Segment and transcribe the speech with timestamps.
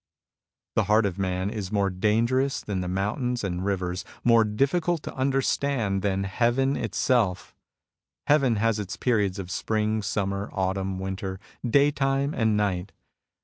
[0.81, 6.01] •••••The heart of man is more dangerous than mountains and rivers, more difficult to understand
[6.01, 7.53] than Heaven itself.
[8.25, 12.93] Heaven has its periods of spring, summer, autumn, winter, daytime and night.